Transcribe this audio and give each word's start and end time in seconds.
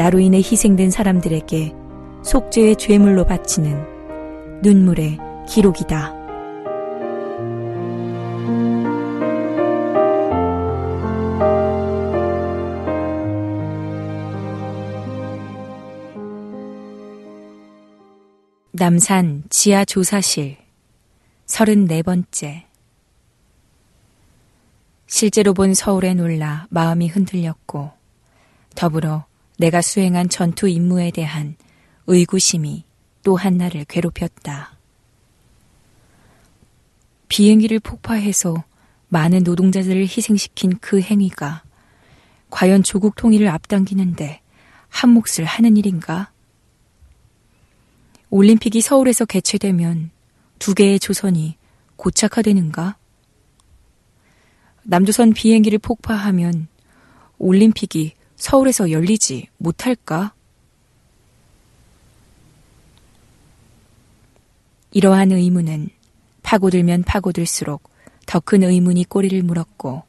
나로 0.00 0.18
인해 0.18 0.38
희생된 0.38 0.90
사람들에게 0.90 1.74
속죄의 2.22 2.76
죄물로 2.76 3.26
바치는 3.26 4.62
눈물의 4.62 5.18
기록이다. 5.46 6.14
남산 18.72 19.42
지하 19.50 19.84
조사실 19.84 20.56
34번째 21.44 22.62
실제로 25.06 25.52
본 25.52 25.74
서울에 25.74 26.14
놀라 26.14 26.66
마음이 26.70 27.08
흔들렸고 27.08 27.90
더불어 28.74 29.28
내가 29.60 29.82
수행한 29.82 30.30
전투 30.30 30.68
임무에 30.68 31.10
대한 31.10 31.54
의구심이 32.06 32.82
또 33.22 33.36
한 33.36 33.58
나를 33.58 33.84
괴롭혔다. 33.84 34.72
비행기를 37.28 37.78
폭파해서 37.80 38.64
많은 39.08 39.42
노동자들을 39.42 40.00
희생시킨 40.00 40.78
그 40.80 41.02
행위가 41.02 41.62
과연 42.48 42.82
조국 42.82 43.16
통일을 43.16 43.48
앞당기는데 43.48 44.40
한 44.88 45.10
몫을 45.10 45.44
하는 45.44 45.76
일인가? 45.76 46.32
올림픽이 48.30 48.80
서울에서 48.80 49.26
개최되면 49.26 50.10
두 50.58 50.72
개의 50.72 50.98
조선이 50.98 51.58
고착화되는가? 51.96 52.96
남조선 54.84 55.34
비행기를 55.34 55.78
폭파하면 55.80 56.68
올림픽이 57.36 58.14
서울에서 58.40 58.90
열리지 58.90 59.48
못할까? 59.58 60.32
이러한 64.92 65.30
의문은 65.30 65.90
파고들면 66.42 67.02
파고들수록 67.04 67.88
더 68.26 68.40
큰 68.40 68.62
의문이 68.62 69.04
꼬리를 69.04 69.40
물었고 69.42 70.04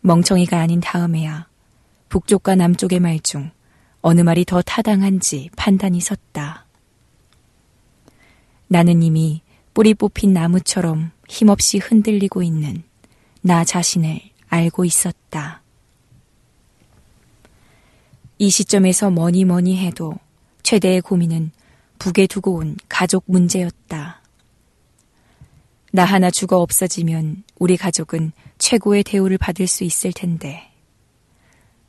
멍청이가 0.00 0.58
아닌 0.58 0.80
다음에야 0.80 1.46
북쪽과 2.08 2.56
남쪽의 2.56 2.98
말 3.00 3.20
중 3.20 3.50
어느 4.00 4.20
말이 4.20 4.44
더 4.44 4.60
타당한지 4.60 5.50
판단이 5.56 6.00
섰다. 6.00 6.66
나는 8.66 9.02
이미 9.02 9.42
뿌리 9.74 9.94
뽑힌 9.94 10.32
나무처럼 10.32 11.12
힘없이 11.28 11.78
흔들리고 11.78 12.42
있는 12.42 12.82
나 13.42 13.64
자신을 13.64 14.20
알고 14.48 14.84
있었다. 14.84 15.62
이 18.38 18.50
시점에서 18.50 19.10
뭐니 19.10 19.44
뭐니 19.44 19.78
해도 19.78 20.14
최대의 20.62 21.00
고민은 21.00 21.50
북에 21.98 22.26
두고 22.26 22.54
온 22.56 22.76
가족 22.88 23.24
문제였다. 23.26 24.22
나 25.90 26.04
하나 26.04 26.30
죽어 26.30 26.58
없어지면 26.58 27.42
우리 27.58 27.76
가족은 27.76 28.32
최고의 28.58 29.02
대우를 29.02 29.38
받을 29.38 29.66
수 29.66 29.82
있을 29.84 30.12
텐데. 30.12 30.70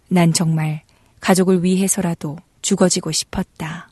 난 0.07 0.33
정말 0.33 0.81
가족을 1.19 1.63
위해서라도 1.63 2.38
죽어지고 2.61 3.11
싶었다. 3.11 3.89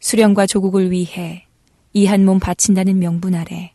수령과 0.00 0.46
조국을 0.46 0.90
위해 0.90 1.46
이 1.94 2.06
한 2.06 2.24
몸 2.26 2.38
바친다는 2.38 2.98
명분 2.98 3.34
아래 3.34 3.72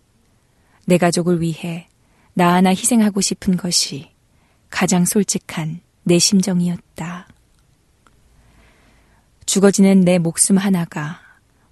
내 0.85 0.97
가족을 0.99 1.41
위해 1.41 1.87
나 2.35 2.53
하나 2.53 2.69
희생하고 2.69 3.19
싶은 3.21 3.57
것이 3.57 4.11
가장 4.69 5.05
솔직한 5.05 5.81
내 6.03 6.17
심정이었다. 6.19 7.27
죽어지는 9.45 10.01
내 10.01 10.17
목숨 10.17 10.57
하나가 10.57 11.19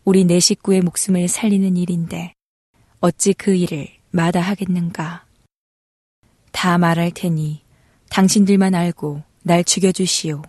우리 0.03 0.25
네 0.25 0.39
식구의 0.39 0.81
목숨을 0.81 1.27
살리는 1.27 1.77
일인데 1.77 2.33
어찌 2.99 3.33
그 3.33 3.55
일을 3.55 3.87
마다하겠는가. 4.11 5.25
다 6.51 6.77
말할 6.77 7.11
테니 7.11 7.61
당신들만 8.09 8.75
알고 8.75 9.23
날 9.43 9.63
죽여주시오. 9.63 10.41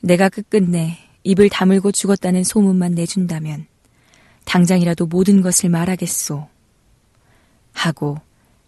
내가 0.00 0.28
끝끝내 0.28 0.98
입을 1.24 1.48
다물고 1.48 1.92
죽었다는 1.92 2.44
소문만 2.44 2.92
내준다면 2.92 3.66
당장이라도 4.44 5.06
모든 5.06 5.42
것을 5.42 5.68
말하겠소. 5.70 6.48
하고 7.72 8.18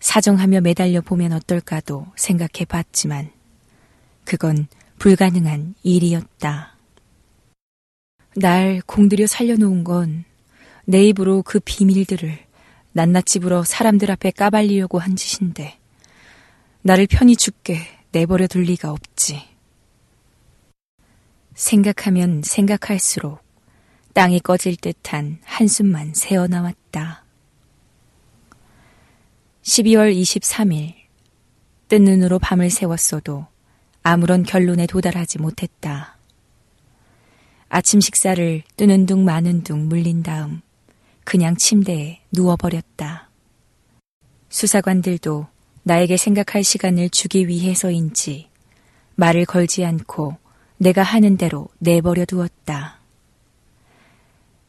사정하며 0.01 0.61
매달려 0.61 1.01
보면 1.01 1.33
어떨까도 1.33 2.07
생각해 2.17 2.65
봤지만 2.69 3.31
그건 4.27 4.69
불가능한 4.99 5.77
일이었다. 5.83 6.77
날 8.35 8.83
공들여 8.85 9.27
살려놓은 9.27 9.83
건 9.83 10.27
내 10.89 11.03
입으로 11.09 11.43
그 11.43 11.59
비밀들을 11.59 12.39
낱낱이 12.93 13.41
불어 13.41 13.65
사람들 13.65 14.11
앞에 14.13 14.31
까발리려고 14.31 15.01
한 15.01 15.17
짓인데 15.17 15.79
나를 16.83 17.09
편히 17.09 17.37
죽게 17.37 17.81
내버려 18.13 18.47
둘 18.47 18.63
리가 18.63 18.93
없지. 18.93 19.43
생각하면 21.55 22.43
생각할수록 22.45 23.41
땅이 24.15 24.41
꺼질 24.41 24.77
듯한 24.77 25.41
한숨만 25.43 26.15
새어나왔다. 26.15 27.25
12월 29.63 30.17
23일 30.17 30.95
뜬 31.89 32.05
눈으로 32.05 32.39
밤을 32.39 32.71
새웠어도 32.71 33.49
아무런 34.09 34.45
결론에 34.45 34.87
도달하지 34.87 35.39
못했다. 35.39 36.17
아침 37.69 38.01
식사를 38.01 38.63
뜨는 38.77 39.05
둥 39.07 39.25
마는 39.25 39.65
둥 39.65 39.89
물린 39.89 40.23
다음 40.23 40.61
그냥 41.25 41.57
침대에 41.57 42.21
누워버렸다. 42.31 43.29
수사관들도 44.49 45.49
나에게 45.83 46.17
생각할 46.17 46.63
시간을 46.63 47.11
주기 47.11 47.49
위해서인지 47.49 48.49
말을 49.17 49.45
걸지 49.45 49.85
않고 49.85 50.37
내가 50.77 51.03
하는 51.03 51.37
대로 51.37 51.67
내버려 51.79 52.27
두었다. 52.27 53.01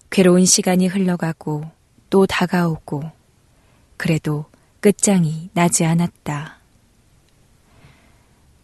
괴로운 0.10 0.46
시간이 0.46 0.88
흘러가고 0.88 1.64
또 2.10 2.26
다가오고 2.26 3.04
그래도 3.98 4.46
끝장이 4.80 5.52
나지 5.54 5.86
않았다. 5.86 6.58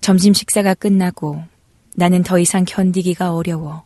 점심 0.04 0.34
식사가 0.34 0.74
끝나고 0.74 1.42
나는 1.96 2.24
더 2.24 2.38
이상 2.38 2.66
견디기가 2.66 3.34
어려워 3.34 3.86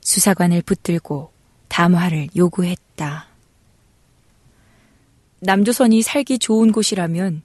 수사관을 0.00 0.62
붙들고 0.62 1.30
담화를 1.68 2.26
요구했다. 2.34 3.28
남조선이 5.38 6.02
살기 6.02 6.40
좋은 6.40 6.72
곳이라면 6.72 7.42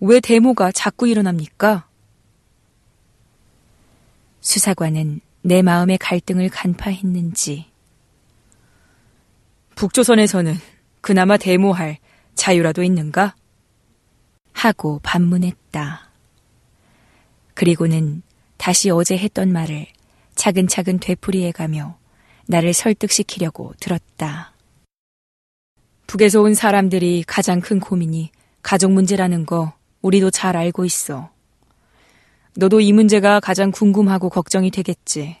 왜 0.00 0.20
데모가 0.20 0.72
자꾸 0.72 1.06
일어납니까? 1.06 1.86
수사관은 4.40 5.20
내 5.42 5.60
마음의 5.60 5.98
갈등을 5.98 6.48
간파했는지 6.48 7.66
북조선에서는 9.74 10.54
그나마 11.02 11.36
데모할 11.36 11.98
자유라도 12.34 12.82
있는가? 12.82 13.34
하고 14.54 15.00
반문했다. 15.02 16.11
그리고는 17.62 18.22
다시 18.56 18.90
어제 18.90 19.16
했던 19.16 19.52
말을 19.52 19.86
차근차근 20.34 20.98
되풀이해 20.98 21.52
가며 21.52 21.96
나를 22.48 22.72
설득시키려고 22.72 23.72
들었다. 23.78 24.52
북에서 26.08 26.42
온 26.42 26.54
사람들이 26.54 27.22
가장 27.24 27.60
큰 27.60 27.78
고민이 27.78 28.32
가족 28.64 28.90
문제라는 28.90 29.46
거 29.46 29.74
우리도 30.00 30.32
잘 30.32 30.56
알고 30.56 30.84
있어. 30.84 31.30
너도 32.56 32.80
이 32.80 32.92
문제가 32.92 33.38
가장 33.38 33.70
궁금하고 33.70 34.28
걱정이 34.28 34.72
되겠지. 34.72 35.36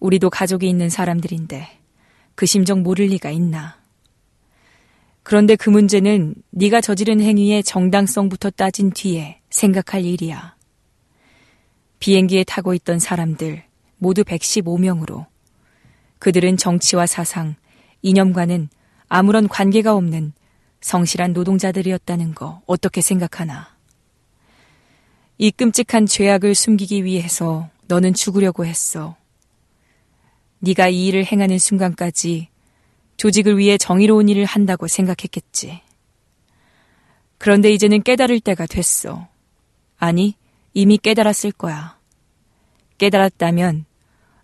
우리도 0.00 0.30
가족이 0.30 0.66
있는 0.66 0.88
사람들인데 0.88 1.68
그 2.36 2.46
심정 2.46 2.82
모를 2.82 3.04
리가 3.08 3.30
있나. 3.32 3.76
그런데 5.22 5.56
그 5.56 5.68
문제는 5.68 6.36
네가 6.52 6.80
저지른 6.80 7.20
행위의 7.20 7.64
정당성부터 7.64 8.48
따진 8.48 8.92
뒤에 8.92 9.42
생각할 9.50 10.06
일이야. 10.06 10.56
비행기에 11.98 12.44
타고 12.44 12.74
있던 12.74 12.98
사람들 12.98 13.64
모두 13.98 14.24
115명으로 14.24 15.26
그들은 16.18 16.56
정치와 16.56 17.06
사상, 17.06 17.56
이념과는 18.02 18.68
아무런 19.08 19.48
관계가 19.48 19.94
없는 19.94 20.32
성실한 20.80 21.32
노동자들이었다는 21.32 22.34
거 22.34 22.62
어떻게 22.66 23.00
생각하나? 23.00 23.76
이 25.38 25.50
끔찍한 25.50 26.06
죄악을 26.06 26.54
숨기기 26.54 27.04
위해서 27.04 27.68
너는 27.86 28.14
죽으려고 28.14 28.66
했어. 28.66 29.16
네가 30.60 30.88
이 30.88 31.06
일을 31.06 31.24
행하는 31.24 31.58
순간까지 31.58 32.48
조직을 33.16 33.58
위해 33.58 33.78
정의로운 33.78 34.28
일을 34.28 34.44
한다고 34.44 34.88
생각했겠지. 34.88 35.80
그런데 37.38 37.70
이제는 37.70 38.02
깨달을 38.02 38.40
때가 38.40 38.66
됐어. 38.66 39.28
아니, 39.96 40.34
이미 40.74 40.98
깨달았을 40.98 41.52
거야. 41.52 41.98
깨달았다면 42.98 43.86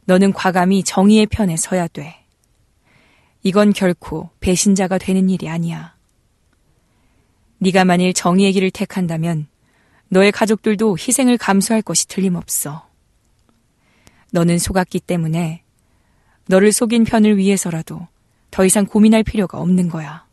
너는 0.05 0.33
과감히 0.33 0.83
정의의 0.83 1.27
편에 1.27 1.57
서야 1.57 1.89
돼. 1.89 2.25
이건 3.43 3.73
결코 3.73 4.31
배신자가 4.41 4.99
되는 4.99 5.29
일이 5.29 5.49
아니야. 5.49 5.95
네가 7.59 7.85
만일 7.85 8.13
정의의 8.13 8.53
길을 8.53 8.71
택한다면 8.71 9.47
너의 10.09 10.33
가족들도 10.33 10.97
희생을 10.99 11.39
감수할 11.39 11.83
것이 11.83 12.07
틀림없어. 12.09 12.89
너는 14.33 14.59
속았기 14.59 15.01
때문에 15.01 15.63
너를 16.47 16.73
속인 16.73 17.05
편을 17.05 17.37
위해서라도 17.37 18.07
더 18.51 18.65
이상 18.65 18.87
고민할 18.87 19.23
필요가 19.23 19.59
없는 19.59 19.89
거야. 19.89 20.27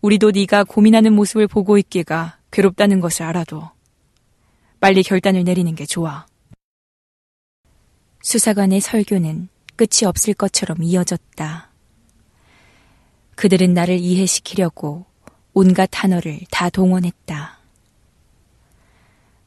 우리도 0.00 0.32
네가 0.32 0.64
고민하는 0.64 1.12
모습을 1.12 1.46
보고 1.46 1.78
있기가 1.78 2.38
괴롭다는 2.50 3.00
것을 3.00 3.24
알아도 3.24 3.70
빨리 4.82 5.04
결단을 5.04 5.44
내리는 5.44 5.72
게 5.76 5.86
좋아. 5.86 6.26
수사관의 8.20 8.80
설교는 8.80 9.48
끝이 9.76 10.04
없을 10.06 10.34
것처럼 10.34 10.82
이어졌다. 10.82 11.70
그들은 13.36 13.74
나를 13.74 14.00
이해시키려고 14.00 15.06
온갖 15.54 15.86
단어를 15.92 16.40
다 16.50 16.68
동원했다. 16.68 17.60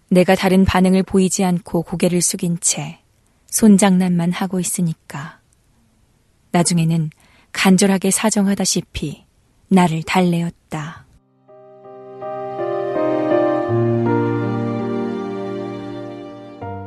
내가 0.08 0.36
다른 0.36 0.64
반응을 0.64 1.04
보이지 1.04 1.44
않고 1.44 1.82
고개를 1.82 2.22
숙인 2.22 2.58
채 2.62 3.02
손장난만 3.48 4.32
하고 4.32 4.62
있으니까. 4.62 5.42
나중에는 6.52 7.10
간절하게 7.52 8.10
사정하다시피 8.10 9.26
나를 9.68 10.02
달래었다. 10.04 11.05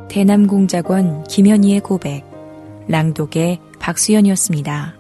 대남공작원 0.09 1.25
김현희의 1.25 1.81
고백, 1.81 2.25
랑독의 2.89 3.61
박수연이었습니다. 3.79 4.98